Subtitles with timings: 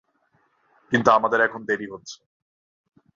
[0.91, 2.19] কিন্তু আমাদের এখন দেরি হচ্ছে।